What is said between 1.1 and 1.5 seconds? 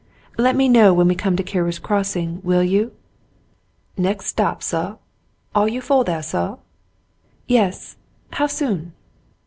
come to